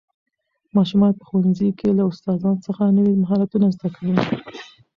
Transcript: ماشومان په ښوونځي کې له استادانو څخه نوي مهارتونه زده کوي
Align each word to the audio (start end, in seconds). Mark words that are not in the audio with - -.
ماشومان 0.75 1.11
په 1.17 1.23
ښوونځي 1.27 1.69
کې 1.79 1.87
له 1.97 2.03
استادانو 2.11 2.63
څخه 2.67 2.83
نوي 2.97 3.13
مهارتونه 3.21 3.67
زده 3.75 3.87
کوي 3.95 4.15